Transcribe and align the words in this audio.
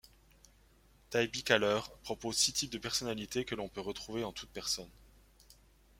Taibi 1.11 1.43
Kahler 1.43 1.79
propose 2.01 2.35
six 2.35 2.53
types 2.61 2.71
de 2.71 2.79
personnalité 2.79 3.45
que 3.45 3.53
l'on 3.53 3.69
peut 3.69 3.81
retrouver 3.81 4.23
en 4.23 4.31
toute 4.31 4.49
personne. 4.49 4.89